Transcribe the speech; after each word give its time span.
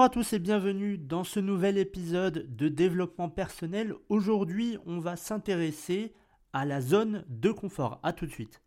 Bonjour 0.00 0.12
à 0.12 0.14
tous 0.14 0.32
et 0.32 0.38
bienvenue 0.38 0.96
dans 0.96 1.24
ce 1.24 1.40
nouvel 1.40 1.76
épisode 1.76 2.56
de 2.56 2.68
développement 2.68 3.28
personnel. 3.28 3.92
Aujourd'hui, 4.08 4.78
on 4.86 4.98
va 4.98 5.14
s'intéresser 5.14 6.14
à 6.54 6.64
la 6.64 6.80
zone 6.80 7.22
de 7.28 7.50
confort. 7.52 8.00
A 8.02 8.14
tout 8.14 8.24
de 8.24 8.30
suite. 8.30 8.62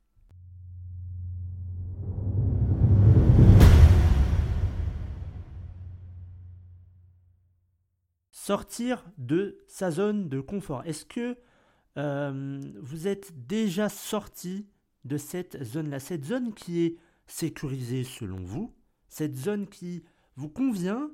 Sortir 8.29 9.03
de 9.17 9.57
sa 9.65 9.89
zone 9.89 10.29
de 10.29 10.39
confort. 10.39 10.83
Est-ce 10.85 11.03
que 11.03 11.35
euh, 11.97 12.61
vous 12.79 13.07
êtes 13.07 13.47
déjà 13.47 13.89
sorti 13.89 14.67
de 15.03 15.17
cette 15.17 15.63
zone-là? 15.63 15.99
Cette 15.99 16.25
zone 16.25 16.53
qui 16.53 16.81
est 16.81 16.97
sécurisée 17.25 18.03
selon 18.03 18.43
vous, 18.43 18.71
cette 19.07 19.35
zone 19.35 19.65
qui 19.65 20.03
vous 20.35 20.49
convient 20.49 21.09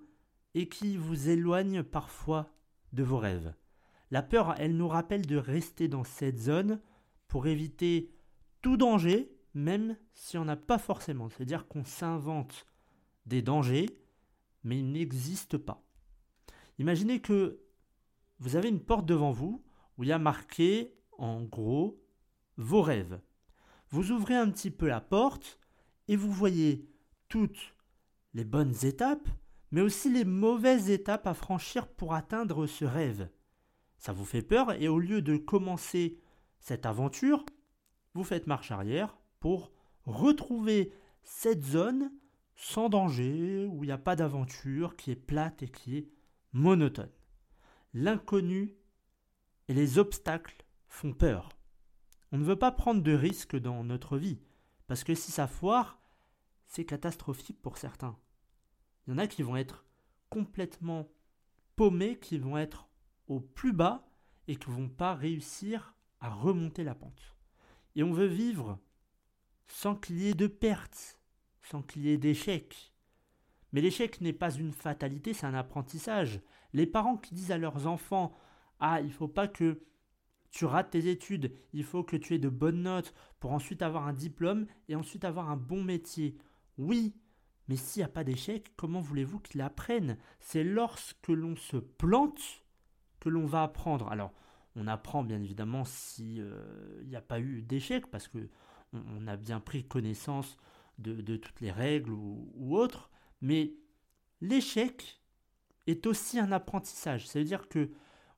et 0.56 0.68
qui 0.68 0.98
vous 0.98 1.30
éloigne 1.30 1.84
parfois 1.84 2.54
de 2.94 3.04
vos 3.04 3.18
rêves. 3.18 3.54
La 4.12 4.24
peur, 4.24 4.56
elle 4.58 4.76
nous 4.76 4.88
rappelle 4.88 5.26
de 5.26 5.38
rester 5.38 5.88
dans 5.88 6.04
cette 6.04 6.40
zone 6.40 6.82
pour 7.28 7.48
éviter 7.48 8.12
tout 8.62 8.78
danger, 8.78 9.32
même 9.54 9.98
si 10.14 10.38
on 10.38 10.46
n'a 10.46 10.56
pas 10.56 10.80
forcément. 10.80 11.30
C'est-à-dire 11.30 11.68
qu'on 11.68 11.84
s'invente 11.84 12.66
des 13.26 13.42
dangers, 13.42 13.86
mais 14.64 14.80
ils 14.80 14.92
n'existent 14.92 15.60
pas. 15.60 15.84
Imaginez 16.80 17.22
que 17.22 17.62
vous 18.40 18.56
avez 18.56 18.70
une 18.70 18.84
porte 18.84 19.06
devant 19.06 19.32
vous 19.32 19.64
où 19.98 20.04
il 20.04 20.10
y 20.10 20.14
a 20.14 20.20
marqué 20.20 20.96
en 21.18 21.44
gros 21.44 22.02
vos 22.58 22.82
rêves. 22.82 23.20
Vous 23.90 24.12
ouvrez 24.12 24.36
un 24.36 24.50
petit 24.50 24.72
peu 24.72 24.88
la 24.88 25.02
porte 25.02 25.60
et 26.08 26.16
vous 26.16 26.32
voyez 26.32 26.90
toutes 27.28 27.76
les 28.34 28.46
bonnes 28.46 28.74
étapes, 28.84 29.28
mais 29.72 29.82
aussi 29.82 30.12
les 30.12 30.26
mauvaises 30.26 30.90
étapes 30.90 31.28
à 31.28 31.34
franchir 31.34 31.88
pour 31.88 32.14
atteindre 32.14 32.68
ce 32.68 32.86
rêve. 32.86 33.30
Ça 33.98 34.14
vous 34.14 34.26
fait 34.26 34.42
peur 34.42 34.72
et 34.74 34.88
au 34.88 35.00
lieu 35.00 35.22
de 35.22 35.38
commencer 35.38 36.20
cette 36.60 36.86
aventure, 36.86 37.46
vous 38.14 38.24
faites 38.24 38.48
marche 38.48 38.72
arrière 38.72 39.18
pour 39.40 39.72
retrouver 40.06 40.92
cette 41.24 41.64
zone 41.64 42.12
sans 42.56 42.90
danger, 42.90 43.66
où 43.68 43.84
il 43.84 43.88
n'y 43.88 43.94
a 43.94 43.98
pas 43.98 44.18
d'aventure, 44.18 44.98
qui 44.98 45.12
est 45.12 45.16
plate 45.16 45.64
et 45.64 45.70
qui 45.70 45.98
est 45.98 46.10
monotone. 46.52 47.12
L'inconnu 47.94 48.76
et 49.70 49.74
les 49.74 49.98
obstacles 49.98 50.66
font 50.90 51.14
peur. 51.14 51.50
On 52.32 52.38
ne 52.38 52.44
veut 52.44 52.60
pas 52.60 52.72
prendre 52.72 53.02
de 53.02 53.14
risques 53.14 53.56
dans 53.56 53.84
notre 53.84 54.18
vie, 54.18 54.42
parce 54.88 55.04
que 55.06 55.16
si 55.16 55.32
ça 55.32 55.48
foire, 55.48 56.02
c'est 56.68 56.86
catastrophique 56.86 57.62
pour 57.62 57.78
certains. 57.78 58.18
Il 59.10 59.14
y 59.14 59.16
en 59.16 59.18
a 59.18 59.26
qui 59.26 59.42
vont 59.42 59.56
être 59.56 59.86
complètement 60.30 61.10
paumés, 61.76 62.20
qui 62.20 62.38
vont 62.38 62.60
être 62.60 62.88
au 63.28 63.40
plus 63.40 63.74
bas 63.74 64.08
et 64.48 64.56
qui 64.56 64.70
ne 64.70 64.76
vont 64.76 64.88
pas 64.88 65.16
réussir 65.16 65.96
à 66.20 66.30
remonter 66.30 66.84
la 66.84 66.94
pente. 66.94 67.36
Et 67.96 68.04
on 68.04 68.14
veut 68.14 68.28
vivre 68.28 68.78
sans 69.66 69.96
qu'il 69.96 70.22
y 70.22 70.28
ait 70.28 70.36
de 70.36 70.46
pertes, 70.46 71.20
sans 71.64 71.82
qu'il 71.82 72.04
y 72.04 72.10
ait 72.10 72.20
d'échecs. 72.20 72.94
Mais 73.74 73.82
l'échec 73.82 74.22
n'est 74.22 74.32
pas 74.32 74.52
une 74.52 74.74
fatalité, 74.74 75.34
c'est 75.34 75.48
un 75.48 75.56
apprentissage. 75.56 76.40
Les 76.74 76.86
parents 76.86 77.18
qui 77.18 77.34
disent 77.34 77.52
à 77.52 77.58
leurs 77.58 77.88
enfants 77.88 78.38
Ah, 78.80 79.02
il 79.02 79.08
ne 79.08 79.12
faut 79.12 79.28
pas 79.28 79.48
que 79.48 79.82
tu 80.52 80.66
rates 80.66 80.92
tes 80.92 81.10
études, 81.10 81.52
il 81.74 81.84
faut 81.84 82.04
que 82.04 82.16
tu 82.16 82.36
aies 82.36 82.40
de 82.40 82.48
bonnes 82.48 82.84
notes 82.84 83.16
pour 83.40 83.54
ensuite 83.54 83.82
avoir 83.82 84.06
un 84.06 84.14
diplôme 84.14 84.68
et 84.88 84.96
ensuite 84.96 85.26
avoir 85.26 85.50
un 85.50 85.58
bon 85.58 85.84
métier. 85.84 86.38
Oui, 86.78 87.16
mais 87.70 87.76
s'il 87.76 88.00
n'y 88.00 88.06
a 88.06 88.10
pas 88.10 88.24
d'échec, 88.24 88.74
comment 88.76 89.00
voulez-vous 89.00 89.40
qu'il 89.40 89.62
apprenne? 89.62 90.18
C'est 90.40 90.64
lorsque 90.64 91.28
l'on 91.28 91.56
se 91.56 91.78
plante 91.78 92.64
que 93.20 93.30
l'on 93.30 93.46
va 93.46 93.62
apprendre. 93.62 94.12
Alors, 94.12 94.34
on 94.76 94.88
apprend 94.88 95.24
bien 95.24 95.40
évidemment 95.40 95.86
s'il 95.86 96.42
euh, 96.42 97.04
n'y 97.04 97.16
a 97.16 97.22
pas 97.22 97.40
eu 97.40 97.62
d'échec, 97.62 98.08
parce 98.08 98.28
que 98.28 98.50
on, 98.92 99.28
a 99.28 99.38
bien 99.38 99.60
pris 99.60 99.88
connaissance 99.88 100.58
de, 100.98 101.38
toutes 101.38 101.62
les 101.62 101.72
règles 101.72 102.12
ou, 102.12 102.52
ou 102.56 102.76
autres, 102.76 103.12
mais 103.40 103.76
l'échec 104.42 105.22
est 105.86 106.08
aussi 106.08 106.40
un 106.40 106.52
apprentissage. 106.52 107.28
Ça 107.28 107.38
veut 107.38 107.46
dire 107.46 107.70
que 107.70 107.92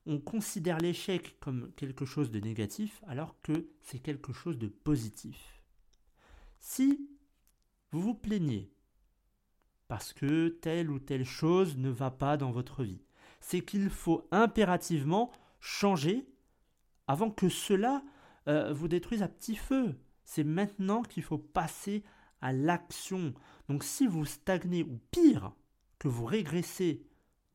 on 0.04 0.18
considère 0.18 0.76
l'échec 0.76 1.38
comme 1.40 1.72
quelque 1.72 2.04
chose 2.04 2.30
de 2.30 2.40
négatif 2.40 3.02
alors 3.06 3.40
que 3.40 3.70
c'est 3.80 4.00
quelque 4.00 4.34
chose 4.34 4.58
de 4.58 4.68
positif. 4.68 5.62
Si 6.60 7.08
vous 7.92 8.02
vous 8.02 8.14
plaignez 8.14 8.72
parce 9.92 10.14
que 10.14 10.48
telle 10.48 10.90
ou 10.90 10.98
telle 10.98 11.26
chose 11.26 11.76
ne 11.76 11.90
va 11.90 12.10
pas 12.10 12.38
dans 12.38 12.50
votre 12.50 12.82
vie. 12.82 13.02
C'est 13.40 13.60
qu'il 13.60 13.90
faut 13.90 14.26
impérativement 14.30 15.30
changer 15.60 16.26
avant 17.06 17.30
que 17.30 17.50
cela 17.50 18.02
euh, 18.48 18.72
vous 18.72 18.88
détruise 18.88 19.22
à 19.22 19.28
petit 19.28 19.54
feu. 19.54 20.00
C'est 20.24 20.44
maintenant 20.44 21.02
qu'il 21.02 21.22
faut 21.22 21.36
passer 21.36 22.04
à 22.40 22.54
l'action. 22.54 23.34
Donc 23.68 23.84
si 23.84 24.06
vous 24.06 24.24
stagnez 24.24 24.82
ou 24.82 24.98
pire, 25.10 25.52
que 25.98 26.08
vous 26.08 26.24
régressez 26.24 27.06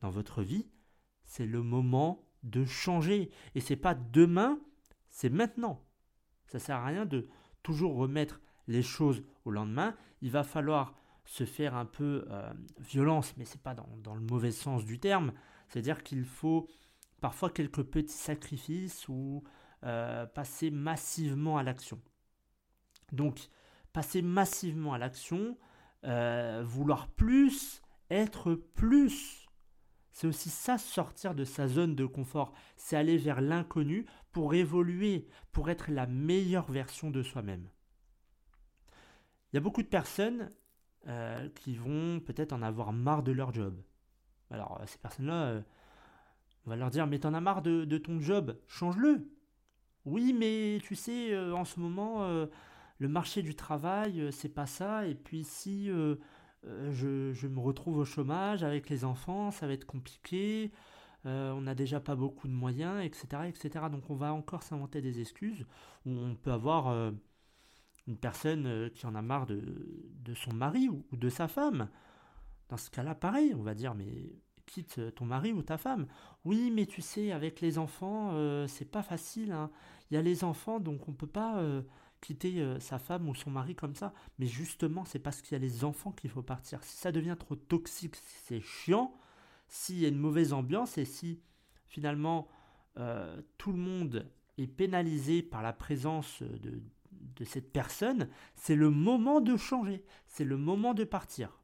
dans 0.01 0.11
votre 0.11 0.43
vie, 0.43 0.69
c'est 1.25 1.47
le 1.47 1.63
moment 1.63 2.23
de 2.43 2.65
changer. 2.65 3.31
Et 3.55 3.61
c'est 3.61 3.75
pas 3.75 3.95
demain, 3.95 4.59
c'est 5.09 5.31
maintenant. 5.31 5.83
Ça 6.45 6.59
sert 6.59 6.75
à 6.75 6.85
rien 6.85 7.07
de 7.07 7.27
toujours 7.63 7.95
remettre 7.95 8.41
les 8.67 8.83
choses 8.83 9.23
au 9.43 9.49
lendemain. 9.49 9.95
Il 10.21 10.29
va 10.29 10.43
falloir 10.43 10.93
se 11.27 11.43
faire 11.43 11.75
un 11.75 11.85
peu 11.85 12.25
euh, 12.29 12.49
violence, 12.79 13.35
mais 13.37 13.43
c'est 13.45 13.61
pas 13.61 13.75
dans, 13.75 14.15
le 14.15 14.21
mauvais 14.21 14.51
sens 14.51 14.85
du 14.85 14.97
terme. 14.97 15.33
C'est-à-dire 15.67 16.01
qu'il 16.01 16.23
faut 16.23 16.67
parfois 17.19 17.49
quelques 17.49 17.83
petits 17.83 18.15
sacrifices 18.15 19.07
ou 19.09 19.43
euh, 19.83 20.25
passer 20.25 20.71
massivement 20.71 21.57
à 21.57 21.63
l'action. 21.63 22.01
Donc, 23.11 23.49
passer 23.91 24.21
massivement 24.21 24.93
à 24.93 24.97
l'action, 24.97 25.57
euh, 26.05 26.63
vouloir 26.65 27.09
plus, 27.09 27.81
être 28.09 28.55
plus. 28.55 29.47
C'est 30.13 30.27
aussi 30.27 30.49
ça, 30.49 30.77
sortir 30.77 31.35
de 31.35 31.43
sa 31.43 31.67
zone 31.67 31.93
de 31.93 32.05
confort. 32.05 32.53
C'est 32.77 32.95
aller 32.95 33.17
vers 33.17 33.41
l'inconnu 33.41 34.05
pour 34.31 34.53
évoluer, 34.53 35.27
pour 35.51 35.69
être 35.69 35.91
la 35.91 36.07
meilleure 36.07 36.71
version 36.71 37.11
de 37.11 37.21
soi-même. 37.21 37.69
Il 39.51 39.55
y 39.55 39.57
a 39.57 39.61
beaucoup 39.61 39.83
de 39.83 39.87
personnes 39.87 40.51
euh, 41.07 41.47
qui 41.55 41.75
vont 41.75 42.19
peut-être 42.19 42.51
en 42.51 42.61
avoir 42.61 42.91
marre 42.91 43.23
de 43.23 43.31
leur 43.31 43.53
job. 43.53 43.81
Alors, 44.51 44.79
euh, 44.81 44.85
ces 44.87 44.97
personnes-là, 44.97 45.45
euh, 45.45 45.61
on 46.65 46.71
va 46.71 46.75
leur 46.75 46.89
dire 46.89 47.07
Mais 47.07 47.19
t'en 47.19 47.33
as 47.33 47.39
marre 47.39 47.61
de, 47.61 47.97
ton 47.97 48.19
job, 48.19 48.57
change-le. 48.67 49.25
Oui, 50.03 50.33
mais 50.33 50.79
tu 50.83 50.95
sais, 50.95 51.37
en 51.37 51.65
ce 51.65 51.79
moment, 51.79 52.25
le 52.97 53.07
marché 53.09 53.41
du 53.41 53.55
travail, 53.55 54.31
c'est 54.31 54.49
pas 54.49 54.65
ça. 54.65 55.05
Et 55.05 55.15
puis, 55.15 55.43
si 55.43 55.87
je, 55.87 57.47
me 57.47 57.59
retrouve 57.59 57.97
au 57.97 58.05
chômage 58.05 58.63
avec 58.63 58.89
les 58.89 59.03
enfants, 59.03 59.51
ça 59.51 59.67
va 59.67 59.73
être 59.73 59.85
compliqué. 59.85 60.71
on 61.25 61.59
n'a 61.59 61.75
déjà 61.75 61.99
pas 61.99 62.15
beaucoup 62.15 62.47
de 62.47 62.53
moyens, 62.53 63.03
etc., 63.03 63.49
etc. 63.49 63.85
Donc, 63.91 64.09
on 64.09 64.15
va 64.15 64.33
encore 64.33 64.63
s'inventer 64.63 65.01
des 65.01 65.19
excuses 65.19 65.65
où 66.05 66.11
on 66.11 66.35
peut 66.35 66.53
avoir 66.53 67.11
une 68.07 68.17
personne 68.17 68.65
euh, 68.65 68.89
qui 68.89 69.05
en 69.05 69.15
a 69.15 69.21
marre 69.21 69.45
de, 69.45 70.33
son 70.33 70.53
mari 70.53 70.89
ou, 70.89 71.03
de 71.11 71.29
sa 71.29 71.47
femme. 71.47 71.89
Dans 72.69 72.77
ce 72.77 72.89
cas-là, 72.89 73.15
pareil, 73.15 73.53
on 73.53 73.63
va 73.63 73.73
dire, 73.73 73.95
mais 73.95 74.31
quitte 74.65 74.99
ton 75.15 75.25
mari 75.25 75.53
ou 75.53 75.61
ta 75.61 75.77
femme. 75.77 76.07
Oui, 76.43 76.71
mais 76.71 76.85
tu 76.85 77.01
sais, 77.01 77.31
avec 77.31 77.61
les 77.61 77.77
enfants, 77.77 78.31
euh, 78.33 78.67
c'est 78.67 78.89
pas 78.89 79.03
facile. 79.03 79.51
Hein. 79.51 79.69
Il 80.09 80.15
y 80.15 80.17
a 80.17 80.21
les 80.21 80.43
enfants, 80.43 80.79
donc 80.79 81.07
on 81.07 81.13
peut 81.13 81.27
pas 81.27 81.59
euh, 81.59 81.81
quitter 82.21 82.79
sa 82.79 82.99
femme 82.99 83.29
ou 83.29 83.35
son 83.35 83.51
mari 83.51 83.75
comme 83.75 83.95
ça. 83.95 84.13
Mais 84.39 84.47
justement, 84.47 85.05
c'est 85.05 85.19
parce 85.19 85.41
qu'il 85.41 85.53
y 85.53 85.55
a 85.55 85.59
les 85.59 85.83
enfants 85.83 86.11
qu'il 86.11 86.29
faut 86.29 86.41
partir. 86.41 86.83
Si 86.83 86.97
ça 86.97 87.11
devient 87.11 87.35
trop 87.37 87.55
toxique, 87.55 88.15
si 88.15 88.37
c'est 88.45 88.61
chiant, 88.61 89.13
s'il 89.67 89.99
y 89.99 90.05
a 90.05 90.09
une 90.09 90.17
mauvaise 90.17 90.53
ambiance 90.53 90.97
et 90.97 91.05
si 91.05 91.41
finalement 91.87 92.47
tout 93.59 93.71
le 93.71 93.77
monde 93.77 94.27
est 94.57 94.67
pénalisé 94.67 95.43
par 95.43 95.61
la 95.61 95.71
présence 95.71 96.41
de, 96.41 96.81
de 97.35 97.43
cette 97.43 97.71
personne, 97.71 98.29
c'est 98.55 98.75
le 98.75 98.89
moment 98.89 99.41
de 99.41 99.57
changer, 99.57 100.03
c'est 100.25 100.43
le 100.43 100.57
moment 100.57 100.93
de 100.93 101.03
partir. 101.03 101.59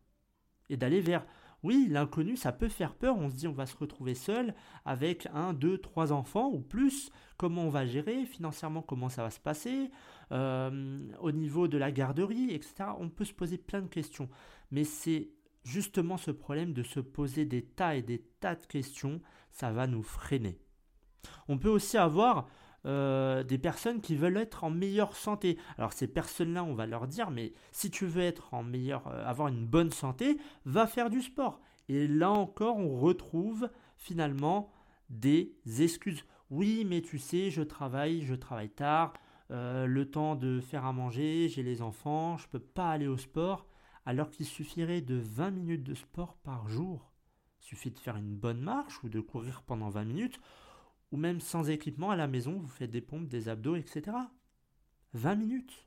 Et 0.69 0.77
d'aller 0.77 1.01
vers, 1.01 1.25
oui, 1.63 1.87
l'inconnu, 1.89 2.35
ça 2.35 2.51
peut 2.51 2.67
faire 2.67 2.93
peur, 2.93 3.17
on 3.17 3.29
se 3.29 3.35
dit 3.35 3.47
on 3.47 3.53
va 3.53 3.65
se 3.65 3.77
retrouver 3.77 4.15
seul 4.15 4.53
avec 4.85 5.27
un, 5.33 5.53
deux, 5.53 5.77
trois 5.77 6.11
enfants 6.11 6.49
ou 6.51 6.59
plus, 6.59 7.09
comment 7.37 7.63
on 7.63 7.69
va 7.69 7.85
gérer 7.85 8.25
financièrement, 8.25 8.81
comment 8.81 9.09
ça 9.09 9.23
va 9.23 9.31
se 9.31 9.39
passer, 9.39 9.89
euh, 10.31 11.07
au 11.19 11.31
niveau 11.31 11.67
de 11.67 11.77
la 11.77 11.91
garderie, 11.91 12.51
etc. 12.51 12.91
On 12.99 13.09
peut 13.09 13.25
se 13.25 13.33
poser 13.33 13.57
plein 13.57 13.81
de 13.81 13.87
questions, 13.87 14.29
mais 14.71 14.83
c'est 14.83 15.29
justement 15.63 16.17
ce 16.17 16.31
problème 16.31 16.73
de 16.73 16.83
se 16.83 16.99
poser 16.99 17.45
des 17.45 17.63
tas 17.63 17.95
et 17.95 18.01
des 18.01 18.19
tas 18.39 18.55
de 18.55 18.65
questions, 18.65 19.21
ça 19.51 19.71
va 19.71 19.87
nous 19.87 20.03
freiner. 20.03 20.59
On 21.47 21.57
peut 21.57 21.69
aussi 21.69 21.97
avoir 21.97 22.47
euh, 22.85 23.43
des 23.43 23.57
personnes 23.57 24.01
qui 24.01 24.15
veulent 24.15 24.37
être 24.37 24.63
en 24.63 24.69
meilleure 24.69 25.15
santé. 25.15 25.57
Alors 25.77 25.93
ces 25.93 26.07
personnes-là, 26.07 26.63
on 26.63 26.73
va 26.73 26.85
leur 26.85 27.07
dire, 27.07 27.31
mais 27.31 27.53
si 27.71 27.89
tu 27.89 28.05
veux 28.05 28.23
être 28.23 28.53
en 28.53 28.63
meilleure, 28.63 29.07
euh, 29.07 29.25
avoir 29.25 29.47
une 29.47 29.65
bonne 29.65 29.91
santé, 29.91 30.37
va 30.65 30.85
faire 30.87 31.09
du 31.09 31.21
sport. 31.21 31.61
Et 31.87 32.07
là 32.07 32.31
encore, 32.31 32.77
on 32.77 32.99
retrouve 32.99 33.69
finalement 33.97 34.71
des 35.09 35.55
excuses. 35.79 36.25
Oui, 36.49 36.85
mais 36.85 37.01
tu 37.01 37.19
sais, 37.19 37.49
je 37.49 37.61
travaille, 37.61 38.21
je 38.21 38.35
travaille 38.35 38.69
tard, 38.69 39.13
euh, 39.51 39.85
le 39.85 40.09
temps 40.09 40.35
de 40.35 40.59
faire 40.59 40.85
à 40.85 40.93
manger, 40.93 41.47
j'ai 41.49 41.63
les 41.63 41.81
enfants, 41.81 42.37
je 42.37 42.47
peux 42.47 42.59
pas 42.59 42.89
aller 42.89 43.07
au 43.07 43.17
sport, 43.17 43.67
alors 44.05 44.29
qu'il 44.29 44.45
suffirait 44.45 45.01
de 45.01 45.15
20 45.15 45.51
minutes 45.51 45.83
de 45.83 45.93
sport 45.93 46.35
par 46.43 46.67
jour. 46.67 47.11
Il 47.61 47.65
suffit 47.65 47.91
de 47.91 47.99
faire 47.99 48.17
une 48.17 48.35
bonne 48.35 48.61
marche 48.61 49.03
ou 49.03 49.09
de 49.09 49.19
courir 49.19 49.61
pendant 49.63 49.89
20 49.89 50.05
minutes, 50.05 50.39
ou 51.13 51.17
même 51.17 51.39
sans 51.39 51.69
équipement 51.69 52.09
à 52.09 52.15
la 52.15 52.27
maison, 52.27 52.57
vous 52.57 52.67
faites 52.67 52.89
des 52.89 52.99
pompes, 52.99 53.27
des 53.27 53.47
abdos, 53.47 53.75
etc. 53.75 54.17
20 55.13 55.35
minutes. 55.35 55.85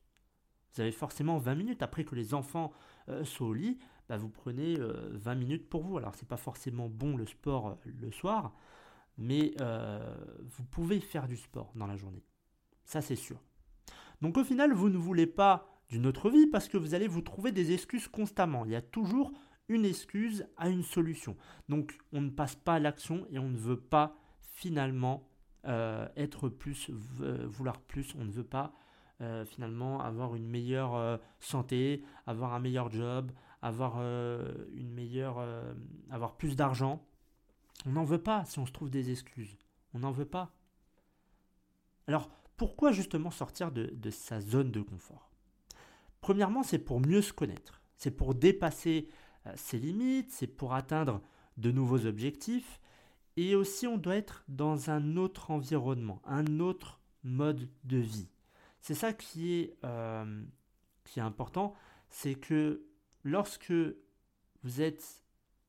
Vous 0.72 0.80
avez 0.80 0.92
forcément 0.92 1.36
20 1.36 1.56
minutes 1.56 1.82
après 1.82 2.04
que 2.04 2.14
les 2.14 2.32
enfants 2.32 2.72
euh, 3.08 3.24
soient 3.24 3.48
au 3.48 3.52
lit, 3.52 3.76
bah, 4.08 4.18
vous 4.18 4.28
prenez 4.28 4.76
20 4.76 4.84
euh, 4.84 5.34
minutes 5.34 5.68
pour 5.68 5.82
vous. 5.82 5.98
Alors 5.98 6.14
c'est 6.14 6.28
pas 6.28 6.36
forcément 6.36 6.88
bon 6.88 7.16
le 7.16 7.26
sport 7.26 7.70
euh, 7.70 7.74
le 8.00 8.12
soir, 8.12 8.54
mais 9.18 9.56
vous 9.58 10.64
pouvez 10.70 11.00
faire 11.00 11.26
du 11.26 11.36
sport 11.36 11.72
dans 11.74 11.88
la 11.88 11.96
journée. 11.96 12.22
Ça 12.84 13.00
c'est 13.00 13.16
sûr. 13.16 13.42
Donc 14.20 14.38
au 14.38 14.44
final, 14.44 14.72
vous 14.72 14.90
ne 14.90 14.96
voulez 14.96 15.26
pas 15.26 15.82
d'une 15.88 16.06
autre 16.06 16.30
vie 16.30 16.46
parce 16.46 16.68
que 16.68 16.76
vous 16.76 16.94
allez 16.94 17.08
vous 17.08 17.22
trouver 17.22 17.50
des 17.50 17.72
excuses 17.72 18.06
constamment. 18.06 18.64
Il 18.64 18.70
y 18.70 18.76
a 18.76 18.82
toujours 18.82 19.32
une 19.68 19.84
excuse 19.84 20.46
à 20.56 20.68
une 20.68 20.84
solution. 20.84 21.36
Donc 21.68 21.98
on 22.12 22.20
ne 22.20 22.30
passe 22.30 22.54
pas 22.54 22.74
à 22.74 22.78
l'action 22.78 23.26
et 23.30 23.40
on 23.40 23.48
ne 23.48 23.58
veut 23.58 23.80
pas 23.80 24.16
finalement 24.56 25.28
être 26.16 26.48
plus, 26.48 26.90
vouloir 26.90 27.80
plus. 27.80 28.14
On 28.16 28.24
ne 28.24 28.30
veut 28.30 28.44
pas 28.44 28.72
euh, 29.22 29.46
finalement 29.46 30.02
avoir 30.02 30.34
une 30.34 30.46
meilleure 30.46 30.94
euh, 30.94 31.16
santé, 31.40 32.04
avoir 32.26 32.52
un 32.52 32.60
meilleur 32.60 32.90
job, 32.90 33.32
avoir 33.62 33.94
euh, 33.96 34.52
une 34.74 34.92
meilleure, 34.92 35.42
avoir 36.10 36.36
plus 36.36 36.54
d'argent. 36.54 37.02
On 37.86 37.92
n'en 37.92 38.04
veut 38.04 38.22
pas 38.22 38.44
si 38.44 38.58
on 38.58 38.66
se 38.66 38.72
trouve 38.72 38.90
des 38.90 39.10
excuses. 39.10 39.56
On 39.94 40.00
n'en 40.00 40.10
veut 40.10 40.26
pas. 40.26 40.52
Alors 42.06 42.28
pourquoi 42.58 42.92
justement 42.92 43.30
sortir 43.30 43.72
de 43.72 44.10
sa 44.10 44.40
zone 44.40 44.70
de 44.70 44.82
confort? 44.82 45.30
Premièrement, 46.20 46.62
c'est 46.62 46.78
pour 46.78 47.00
mieux 47.00 47.22
se 47.22 47.32
connaître. 47.32 47.80
C'est 47.96 48.10
pour 48.10 48.34
dépasser 48.34 49.08
ses 49.54 49.78
limites, 49.78 50.30
c'est 50.30 50.46
pour 50.46 50.74
atteindre 50.74 51.22
de 51.56 51.70
nouveaux 51.70 52.04
objectifs. 52.04 52.80
Et 53.36 53.54
aussi, 53.54 53.86
on 53.86 53.98
doit 53.98 54.16
être 54.16 54.44
dans 54.48 54.90
un 54.90 55.16
autre 55.16 55.50
environnement, 55.50 56.22
un 56.24 56.60
autre 56.60 57.00
mode 57.22 57.68
de 57.84 57.98
vie. 57.98 58.28
C'est 58.80 58.94
ça 58.94 59.12
qui 59.12 59.54
est, 59.54 59.76
euh, 59.84 60.42
qui 61.04 61.18
est 61.18 61.22
important, 61.22 61.74
c'est 62.08 62.34
que 62.34 62.86
lorsque 63.24 63.72
vous 64.62 64.80
êtes 64.80 65.24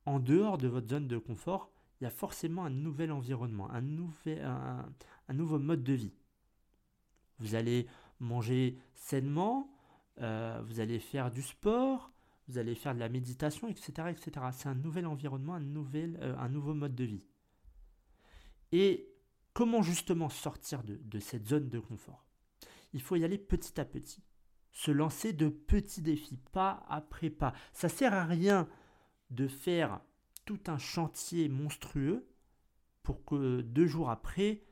en 0.06 0.20
dehors 0.20 0.58
de 0.58 0.68
votre 0.68 0.88
zone 0.88 1.08
de 1.08 1.18
confort, 1.18 1.72
il 2.00 2.06
y 2.06 2.08
a 2.08 2.12
forcément 2.12 2.64
un 2.64 2.70
nouvel 2.70 3.12
environnement, 3.12 3.70
un, 3.72 3.82
nouvel, 3.82 4.46
un, 4.46 5.34
nouveau 5.34 5.60
mode 5.60 5.84
de 5.84 5.94
vie. 5.94 6.14
Vous 7.40 7.56
allez 7.56 7.88
manger 8.20 8.78
sainement, 8.94 9.70
euh, 10.22 10.62
vous 10.66 10.80
allez 10.80 11.00
faire 11.00 11.32
du 11.32 11.42
sport, 11.42 12.12
vous 12.48 12.58
allez 12.58 12.76
faire 12.76 12.94
de 12.94 13.00
la 13.00 13.10
méditation, 13.10 13.68
etc. 13.68 14.10
etc. 14.10 14.46
C'est 14.54 14.70
un 14.70 14.76
nouvel 14.76 15.06
environnement, 15.06 15.56
un, 15.56 15.60
nouvel, 15.60 16.18
euh, 16.22 16.36
un 16.38 16.50
nouveau 16.50 16.74
mode 16.74 16.96
de 16.96 17.04
vie. 17.04 17.24
Et 18.72 19.10
comment 19.54 19.82
justement 19.82 20.30
sortir 20.30 20.84
de 20.84 21.20
cette 21.20 21.48
zone 21.48 21.70
de 21.70 21.80
confort? 21.80 22.28
Il 22.94 23.02
faut 23.02 23.16
y 23.16 23.24
aller 23.24 23.38
petit 23.38 23.80
à 23.80 23.86
petit. 23.86 24.24
Se 24.72 24.92
lancer 24.92 25.34
de 25.34 25.50
petits 25.50 26.02
défis, 26.02 26.40
pas 26.52 26.86
après 26.88 27.30
pas. 27.30 27.54
Ça 27.74 27.90
sert 27.90 28.14
à 28.14 28.26
rien 28.26 28.68
de 29.32 29.48
faire 29.48 30.02
tout 30.46 30.60
un 30.68 30.78
chantier 30.78 31.50
monstrueux 31.50 32.28
pour 33.04 33.26
que 33.26 33.62
deux 33.62 33.88
jours 33.88 34.10
après, 34.10 34.64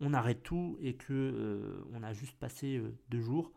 on 0.00 0.14
arrête 0.14 0.42
tout 0.42 0.78
et 0.80 0.94
que 0.94 1.12
euh, 1.12 1.84
on 1.92 2.02
a 2.02 2.12
juste 2.12 2.38
passé 2.38 2.78
euh, 2.78 2.96
deux 3.08 3.20
jours 3.20 3.52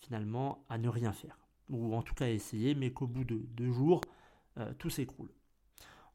finalement 0.00 0.64
à 0.68 0.78
ne 0.78 0.88
rien 0.88 1.12
faire. 1.12 1.38
Ou 1.68 1.94
en 1.94 2.02
tout 2.02 2.14
cas 2.14 2.26
à 2.26 2.30
essayer, 2.30 2.74
mais 2.74 2.92
qu'au 2.92 3.06
bout 3.06 3.24
de 3.24 3.36
deux 3.36 3.72
jours, 3.72 4.02
euh, 4.58 4.72
tout 4.78 4.90
s'écroule. 4.90 5.30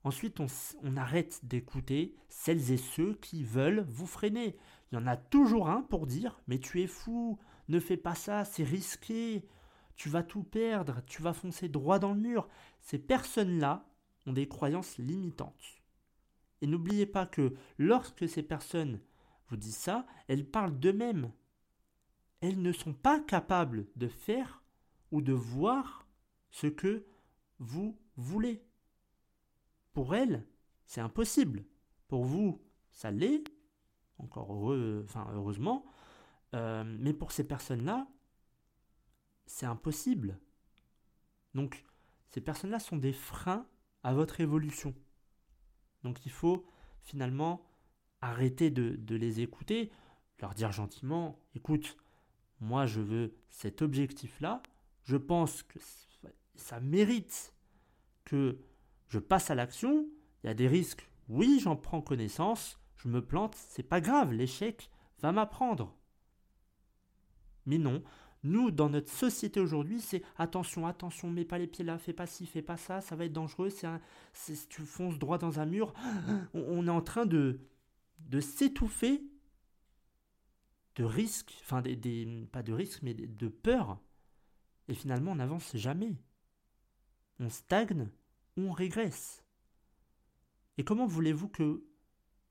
Ensuite, 0.04 0.40
on, 0.40 0.98
arrête 0.98 1.44
d'écouter 1.44 2.16
celles 2.30 2.72
et 2.72 2.78
ceux 2.78 3.16
qui 3.16 3.44
veulent 3.44 3.86
vous 3.90 4.08
freiner. 4.08 4.58
Il 4.92 4.96
y 4.96 4.98
en 4.98 5.08
a 5.08 5.18
toujours 5.18 5.70
un 5.70 5.82
pour 5.82 6.08
dire 6.08 6.42
Mais 6.48 6.60
tu 6.60 6.82
es 6.82 6.88
fou, 6.88 7.38
ne 7.68 7.80
fais 7.80 7.98
pas 7.98 8.16
ça, 8.16 8.46
c'est 8.46 8.64
risqué, 8.64 9.46
tu 9.96 10.10
vas 10.10 10.24
tout 10.24 10.44
perdre, 10.44 11.02
tu 11.06 11.22
vas 11.22 11.34
foncer 11.34 11.68
droit 11.68 12.00
dans 12.00 12.14
le 12.14 12.22
mur. 12.22 12.48
Ces 12.80 12.98
personnes-là 12.98 13.86
ont 14.26 14.34
des 14.34 14.48
croyances 14.48 14.98
limitantes. 14.98 15.82
Et 16.62 16.68
n'oubliez 16.68 17.06
pas 17.06 17.26
que 17.26 17.54
lorsque 17.78 18.28
ces 18.28 18.44
personnes 18.44 19.02
vous 19.50 19.58
disent 19.58 19.78
ça, 19.78 20.06
elles 20.28 20.46
parlent 20.46 20.78
d'eux-mêmes. 20.80 21.32
Elles 22.42 22.62
ne 22.62 22.72
sont 22.72 22.94
pas 22.94 23.20
capables 23.20 23.88
de 23.98 24.08
faire 24.08 24.64
ou 25.12 25.22
de 25.22 25.34
voir 25.34 26.08
ce 26.52 26.68
que 26.68 27.06
vous 27.60 28.00
voulez. 28.16 28.64
Pour 29.94 30.16
elle, 30.16 30.46
c'est 30.86 31.02
impossible. 31.02 31.66
Pour 32.08 32.24
vous, 32.24 32.62
ça 32.92 33.12
l'est, 33.12 33.44
encore 34.18 34.52
enfin, 34.52 35.28
heureusement. 35.34 35.86
Euh, 36.56 36.84
mais 37.00 37.14
pour 37.14 37.32
ces 37.32 37.44
personnes-là, 37.44 38.08
c'est 39.46 39.66
impossible. 39.66 40.40
Donc, 41.54 41.84
ces 42.30 42.42
personnes-là 42.42 42.80
sont 42.80 42.98
des 42.98 43.14
freins 43.14 43.68
à 44.04 44.14
votre 44.14 44.42
évolution. 44.42 44.94
Donc, 46.04 46.26
il 46.26 46.32
faut 46.32 46.66
finalement 47.02 47.66
arrêter 48.22 48.70
de 48.70 49.16
les 49.16 49.42
écouter, 49.42 49.92
leur 50.42 50.54
dire 50.54 50.72
gentiment, 50.72 51.40
écoute, 51.56 51.98
moi 52.60 52.86
je 52.86 53.02
veux 53.02 53.36
cet 53.50 53.82
objectif-là, 53.82 54.62
je 55.04 55.18
pense 55.18 55.64
que 55.64 55.80
ça 56.56 56.80
mérite 56.80 57.54
que 58.26 58.60
je 59.10 59.20
passe 59.20 59.52
à 59.52 59.56
l'action, 59.56 60.08
il 60.44 60.48
y 60.48 60.50
a 60.50 60.54
des 60.54 60.68
risques, 60.68 61.10
oui, 61.28 61.60
j'en 61.62 61.76
prends 61.76 62.02
connaissance, 62.02 62.80
je 62.96 63.08
me 63.08 63.24
plante, 63.24 63.56
c'est 63.56 63.84
pas 63.84 64.02
grave, 64.02 64.32
l'échec 64.32 64.90
va 65.20 65.32
m'apprendre. 65.32 65.96
Mais 67.66 67.78
non, 67.78 68.04
nous, 68.44 68.72
dans 68.72 68.90
notre 68.90 69.12
société 69.12 69.60
aujourd'hui, 69.60 70.00
c'est 70.00 70.24
attention, 70.38 70.88
attention, 70.88 71.30
mets 71.30 71.46
pas 71.46 71.58
les 71.58 71.68
pieds 71.68 71.84
là, 71.84 71.98
fais 71.98 72.14
pas 72.14 72.26
ci, 72.26 72.46
fais 72.46 72.62
pas 72.62 72.78
ça, 72.78 73.02
ça 73.02 73.16
va 73.16 73.26
être 73.26 73.34
dangereux, 73.34 73.70
c'est 73.70 74.70
tu 74.70 74.82
fonces 74.84 75.20
droit 75.20 75.38
dans 75.38 75.60
un 75.60 75.66
mur. 75.66 75.94
On, 76.54 76.88
est 76.88 76.92
en 76.92 77.02
train 77.02 77.26
de, 77.26 77.60
de 78.20 78.40
s'étouffer 78.40 79.22
de 80.96 81.04
risques, 81.04 81.58
enfin, 81.62 81.82
des, 81.82 82.48
pas 82.52 82.64
de 82.64 82.74
risques, 82.74 83.02
mais 83.04 83.14
de 83.14 83.48
peur. 83.48 84.00
Et 84.88 84.94
finalement, 84.94 85.32
on 85.32 85.36
n'avance 85.36 85.76
jamais. 85.78 86.16
On 87.40 87.50
stagne 87.50 88.10
on 88.68 88.72
régresse. 88.72 89.44
Et 90.78 90.84
comment 90.84 91.06
voulez-vous 91.06 91.50
que 91.50 91.84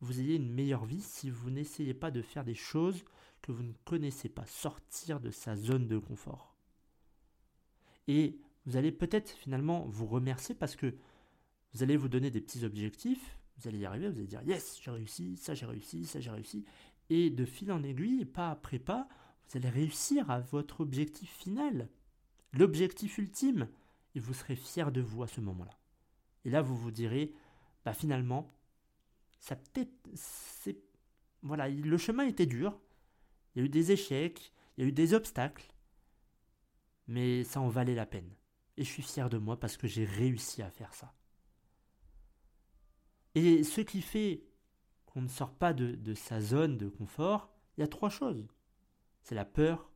vous 0.00 0.20
ayez 0.20 0.36
une 0.36 0.52
meilleure 0.52 0.84
vie 0.84 1.02
si 1.02 1.30
vous 1.30 1.50
n'essayez 1.50 1.94
pas 1.94 2.10
de 2.10 2.22
faire 2.22 2.44
des 2.44 2.54
choses 2.54 3.04
que 3.42 3.52
vous 3.52 3.62
ne 3.62 3.72
connaissez 3.84 4.28
pas, 4.28 4.46
sortir 4.46 5.20
de 5.20 5.30
sa 5.30 5.56
zone 5.56 5.88
de 5.88 5.98
confort? 5.98 6.54
Et 8.06 8.38
vous 8.66 8.76
allez 8.76 8.92
peut-être 8.92 9.30
finalement 9.30 9.86
vous 9.88 10.06
remercier 10.06 10.54
parce 10.54 10.76
que 10.76 10.94
vous 11.72 11.82
allez 11.82 11.96
vous 11.96 12.08
donner 12.08 12.30
des 12.30 12.40
petits 12.40 12.64
objectifs, 12.64 13.38
vous 13.58 13.68
allez 13.68 13.78
y 13.78 13.86
arriver, 13.86 14.08
vous 14.08 14.18
allez 14.18 14.26
dire 14.26 14.42
yes, 14.42 14.78
j'ai 14.82 14.90
réussi, 14.90 15.36
ça 15.36 15.54
j'ai 15.54 15.66
réussi, 15.66 16.04
ça 16.04 16.20
j'ai 16.20 16.30
réussi. 16.30 16.64
Et 17.10 17.30
de 17.30 17.44
fil 17.44 17.72
en 17.72 17.82
aiguille, 17.82 18.24
pas 18.24 18.50
après 18.50 18.78
pas, 18.78 19.08
vous 19.48 19.56
allez 19.56 19.68
réussir 19.68 20.30
à 20.30 20.40
votre 20.40 20.80
objectif 20.80 21.30
final, 21.30 21.88
l'objectif 22.52 23.18
ultime, 23.18 23.68
et 24.14 24.20
vous 24.20 24.34
serez 24.34 24.56
fier 24.56 24.92
de 24.92 25.00
vous 25.00 25.22
à 25.22 25.26
ce 25.26 25.40
moment-là. 25.40 25.78
Et 26.44 26.50
là, 26.50 26.62
vous 26.62 26.76
vous 26.76 26.90
direz, 26.90 27.32
bah 27.84 27.92
finalement, 27.92 28.54
ça 29.38 29.56
c'est, 30.14 30.78
voilà, 31.42 31.68
le 31.68 31.98
chemin 31.98 32.24
était 32.24 32.46
dur. 32.46 32.80
Il 33.54 33.60
y 33.60 33.62
a 33.62 33.66
eu 33.66 33.68
des 33.68 33.92
échecs, 33.92 34.52
il 34.76 34.82
y 34.82 34.86
a 34.86 34.88
eu 34.88 34.92
des 34.92 35.14
obstacles, 35.14 35.72
mais 37.06 37.44
ça 37.44 37.60
en 37.60 37.68
valait 37.68 37.94
la 37.94 38.06
peine. 38.06 38.34
Et 38.76 38.84
je 38.84 38.90
suis 38.90 39.02
fier 39.02 39.28
de 39.28 39.38
moi 39.38 39.58
parce 39.58 39.76
que 39.76 39.88
j'ai 39.88 40.04
réussi 40.04 40.62
à 40.62 40.70
faire 40.70 40.94
ça. 40.94 41.14
Et 43.34 43.64
ce 43.64 43.80
qui 43.80 44.02
fait 44.02 44.44
qu'on 45.06 45.22
ne 45.22 45.28
sort 45.28 45.54
pas 45.54 45.72
de 45.72 46.14
sa 46.14 46.40
zone 46.40 46.78
de 46.78 46.88
confort, 46.88 47.50
il 47.76 47.80
y 47.80 47.84
a 47.84 47.88
trois 47.88 48.10
choses. 48.10 48.46
C'est 49.22 49.34
la 49.34 49.44
peur, 49.44 49.90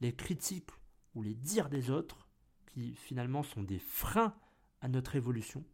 les 0.00 0.14
critiques 0.14 0.70
ou 1.14 1.22
les 1.22 1.34
dires 1.34 1.68
des 1.68 1.90
autres, 1.90 2.28
qui 2.66 2.94
finalement 2.94 3.42
sont 3.42 3.62
des 3.62 3.78
freins 3.78 4.34
notre 4.88 5.16
évolution 5.16 5.64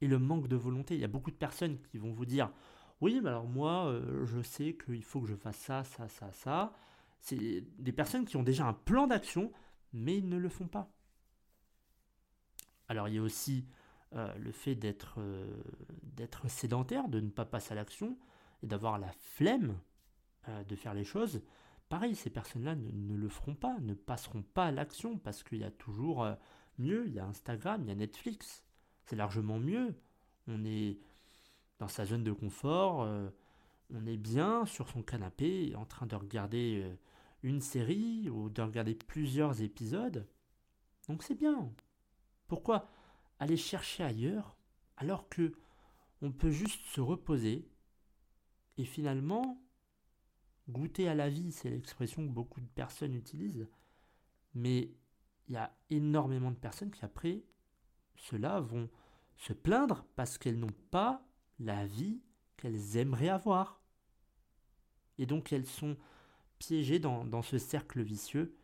et 0.00 0.06
le 0.06 0.18
manque 0.18 0.48
de 0.48 0.56
volonté. 0.56 0.94
Il 0.94 1.00
y 1.00 1.04
a 1.04 1.08
beaucoup 1.08 1.30
de 1.30 1.36
personnes 1.36 1.78
qui 1.90 1.98
vont 1.98 2.12
vous 2.12 2.26
dire 2.26 2.50
Oui, 3.00 3.20
mais 3.22 3.28
alors 3.28 3.46
moi, 3.46 3.86
euh, 3.86 4.26
je 4.26 4.42
sais 4.42 4.76
qu'il 4.76 5.04
faut 5.04 5.20
que 5.20 5.28
je 5.28 5.34
fasse 5.34 5.58
ça, 5.58 5.84
ça, 5.84 6.08
ça, 6.08 6.32
ça. 6.32 6.72
C'est 7.20 7.64
des 7.78 7.92
personnes 7.92 8.24
qui 8.24 8.36
ont 8.36 8.42
déjà 8.42 8.66
un 8.66 8.72
plan 8.72 9.06
d'action, 9.06 9.52
mais 9.92 10.16
ils 10.16 10.28
ne 10.28 10.36
le 10.36 10.48
font 10.48 10.68
pas. 10.68 10.90
Alors 12.88 13.08
il 13.08 13.16
y 13.16 13.18
a 13.18 13.22
aussi 13.22 13.66
euh, 14.14 14.32
le 14.38 14.52
fait 14.52 14.74
d'être 14.74 15.16
euh, 15.18 15.62
d'être 16.02 16.48
sédentaire, 16.48 17.08
de 17.08 17.20
ne 17.20 17.30
pas 17.30 17.44
passer 17.44 17.72
à 17.72 17.74
l'action 17.74 18.16
et 18.62 18.66
d'avoir 18.66 18.98
la 18.98 19.12
flemme 19.12 19.78
de 20.66 20.76
faire 20.76 20.94
les 20.94 21.04
choses, 21.04 21.42
pareil, 21.90 22.14
ces 22.14 22.30
personnes-là 22.30 22.74
ne, 22.74 23.14
le 23.14 23.28
feront 23.28 23.54
pas, 23.54 23.76
ne 23.80 23.92
passeront 23.92 24.42
pas 24.42 24.64
à 24.64 24.70
l'action 24.70 25.18
parce 25.18 25.42
qu'il 25.42 25.58
y 25.58 25.64
a 25.64 25.70
toujours 25.70 26.26
mieux, 26.78 27.06
il 27.06 27.14
y 27.14 27.18
a 27.18 27.26
Instagram, 27.26 27.82
il 27.82 27.88
y 27.88 27.92
a 27.92 27.94
Netflix, 27.94 28.64
c'est 29.04 29.16
largement 29.16 29.58
mieux. 29.58 29.94
On 30.46 30.64
est 30.64 30.98
dans 31.78 31.88
sa 31.88 32.04
zone 32.04 32.24
de 32.24 32.32
confort, 32.32 33.08
on 33.90 34.06
est 34.06 34.16
bien 34.16 34.66
sur 34.66 34.88
son 34.88 35.02
canapé 35.02 35.74
en 35.76 35.84
train 35.84 36.06
de 36.06 36.16
regarder 36.16 36.84
une 37.42 37.60
série 37.60 38.28
ou 38.30 38.50
de 38.50 38.62
regarder 38.62 38.94
plusieurs 38.94 39.62
épisodes. 39.62 40.26
Donc 41.08 41.22
c'est 41.22 41.34
bien. 41.34 41.72
Pourquoi 42.46 42.88
aller 43.38 43.56
chercher 43.56 44.02
ailleurs 44.02 44.56
alors 44.96 45.28
que 45.28 45.52
on 46.20 46.32
peut 46.32 46.50
juste 46.50 46.84
se 46.86 47.00
reposer 47.00 47.68
et 48.76 48.84
finalement 48.84 49.62
goûter 50.68 51.08
à 51.08 51.14
la 51.14 51.28
vie, 51.30 51.52
c'est 51.52 51.70
l'expression 51.70 52.26
que 52.26 52.32
beaucoup 52.32 52.60
de 52.60 52.66
personnes 52.66 53.14
utilisent. 53.14 53.68
Mais 54.54 54.90
il 55.48 55.54
y 55.54 55.56
a 55.56 55.72
énormément 55.90 56.50
de 56.50 56.56
personnes 56.56 56.90
qui 56.90 57.04
après 57.04 57.42
cela 58.16 58.60
vont 58.60 58.88
se 59.36 59.52
plaindre 59.52 60.04
parce 60.16 60.38
qu'elles 60.38 60.58
n'ont 60.58 60.66
pas 60.90 61.22
la 61.58 61.86
vie 61.86 62.20
qu'elles 62.56 62.96
aimeraient 62.96 63.28
avoir. 63.28 63.80
Et 65.18 65.26
donc 65.26 65.52
elles 65.52 65.66
sont 65.66 65.96
piégées 66.58 66.98
dans, 66.98 67.42
ce 67.42 67.58
cercle 67.58 68.02
vicieux 68.02 68.56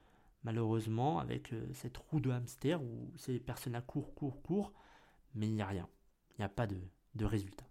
malheureusement, 0.44 1.18
avec 1.18 1.52
euh, 1.52 1.66
cette 1.72 1.96
roue 1.96 2.20
de 2.20 2.30
hamster 2.30 2.82
où 2.82 3.10
ces 3.16 3.40
personnes-là 3.40 3.80
courent, 3.80 4.14
courent, 4.14 4.42
courent, 4.42 4.72
mais 5.34 5.46
il 5.46 5.54
n'y 5.54 5.62
a 5.62 5.66
rien. 5.66 5.88
Il 6.32 6.42
n'y 6.42 6.44
a 6.44 6.50
pas 6.50 6.66
de, 6.66 6.76
de 7.14 7.24
résultat. 7.24 7.66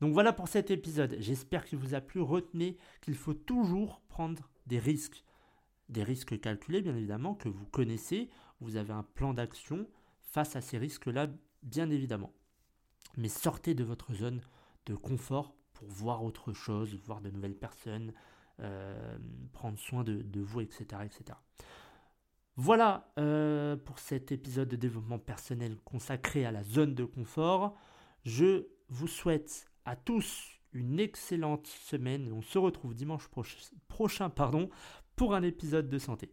Donc 0.00 0.14
voilà 0.14 0.32
pour 0.32 0.48
cet 0.48 0.70
épisode. 0.70 1.16
J'espère 1.20 1.64
qu'il 1.64 1.78
vous 1.78 1.94
a 1.94 2.00
plu. 2.00 2.20
Retenez 2.20 2.76
qu'il 3.02 3.14
faut 3.14 3.34
toujours 3.34 4.00
prendre 4.08 4.50
des 4.66 4.78
risques. 4.78 5.22
Des 5.92 6.02
risques 6.02 6.40
calculés, 6.40 6.80
bien 6.80 6.96
évidemment, 6.96 7.34
que 7.34 7.50
vous 7.50 7.66
connaissez. 7.66 8.30
Vous 8.60 8.76
avez 8.76 8.92
un 8.92 9.02
plan 9.02 9.34
d'action 9.34 9.86
face 10.22 10.56
à 10.56 10.62
ces 10.62 10.78
risques-là, 10.78 11.28
bien 11.62 11.90
évidemment. 11.90 12.32
Mais 13.18 13.28
sortez 13.28 13.74
de 13.74 13.84
votre 13.84 14.14
zone 14.14 14.40
de 14.86 14.94
confort 14.94 15.54
pour 15.74 15.88
voir 15.88 16.24
autre 16.24 16.54
chose, 16.54 16.98
voir 17.04 17.20
de 17.20 17.28
nouvelles 17.28 17.54
personnes, 17.54 18.14
euh, 18.60 19.18
prendre 19.52 19.78
soin 19.78 20.02
de, 20.02 20.40
vous, 20.40 20.62
etc. 20.62 21.02
etc. 21.04 21.38
Voilà 22.56 23.12
euh, 23.18 23.76
pour 23.76 23.98
cet 23.98 24.32
épisode 24.32 24.68
de 24.68 24.76
développement 24.76 25.18
personnel 25.18 25.76
consacré 25.84 26.46
à 26.46 26.52
la 26.52 26.64
zone 26.64 26.94
de 26.94 27.04
confort. 27.04 27.76
Je 28.24 28.66
vous 28.88 29.08
souhaite 29.08 29.70
à 29.84 29.94
tous 29.94 30.60
une 30.72 31.00
excellente 31.00 31.66
semaine. 31.66 32.32
On 32.32 32.42
se 32.42 32.58
retrouve 32.58 32.94
dimanche 32.94 33.28
prochain 33.88 34.30
pardon, 34.30 34.70
pour 35.22 35.36
un 35.36 35.44
épisode 35.44 35.88
de 35.88 35.98
santé. 36.00 36.32